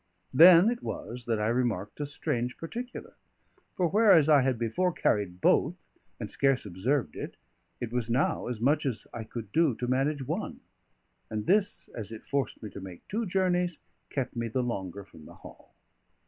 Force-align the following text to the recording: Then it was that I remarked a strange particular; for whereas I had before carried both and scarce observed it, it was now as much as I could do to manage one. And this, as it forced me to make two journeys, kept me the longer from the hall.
Then 0.33 0.71
it 0.71 0.81
was 0.81 1.25
that 1.25 1.39
I 1.39 1.45
remarked 1.45 1.99
a 1.99 2.07
strange 2.07 2.57
particular; 2.57 3.13
for 3.77 3.87
whereas 3.87 4.29
I 4.29 4.41
had 4.41 4.57
before 4.57 4.91
carried 4.91 5.41
both 5.41 5.89
and 6.19 6.31
scarce 6.31 6.65
observed 6.65 7.15
it, 7.15 7.37
it 7.79 7.93
was 7.93 8.09
now 8.09 8.47
as 8.47 8.59
much 8.59 8.87
as 8.87 9.05
I 9.13 9.23
could 9.23 9.51
do 9.51 9.75
to 9.75 9.87
manage 9.87 10.23
one. 10.25 10.61
And 11.29 11.45
this, 11.45 11.87
as 11.95 12.11
it 12.11 12.25
forced 12.25 12.63
me 12.63 12.71
to 12.71 12.81
make 12.81 13.07
two 13.09 13.27
journeys, 13.27 13.77
kept 14.09 14.35
me 14.35 14.47
the 14.47 14.63
longer 14.63 15.03
from 15.03 15.25
the 15.25 15.35
hall. 15.35 15.75